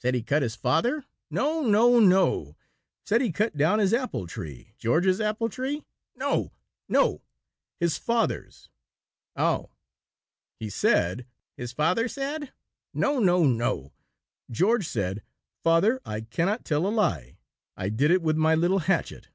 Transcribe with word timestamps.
"Said 0.00 0.14
he 0.14 0.22
cut 0.22 0.40
his 0.40 0.56
father?" 0.56 1.04
"No, 1.28 1.60
no, 1.60 2.00
no; 2.00 2.56
said 3.04 3.20
he 3.20 3.30
cut 3.30 3.54
down 3.54 3.80
his 3.80 3.92
apple 3.92 4.26
tree." 4.26 4.72
"George's 4.78 5.20
apple 5.20 5.50
tree?" 5.50 5.84
"No, 6.16 6.52
no; 6.88 7.20
his 7.78 7.98
father's." 7.98 8.70
"Oh!" 9.36 9.72
"He 10.58 10.70
said" 10.70 11.26
"His 11.58 11.72
father 11.72 12.08
said?" 12.08 12.50
"No, 12.94 13.18
no, 13.18 13.44
no; 13.44 13.92
George 14.50 14.88
said, 14.88 15.22
'Father, 15.62 16.00
I 16.06 16.22
cannot 16.22 16.64
tell 16.64 16.86
a 16.86 16.88
lie. 16.88 17.36
I 17.76 17.90
did 17.90 18.10
it 18.10 18.22
with 18.22 18.38
my 18.38 18.54
little 18.54 18.78
hatchet.' 18.78 19.28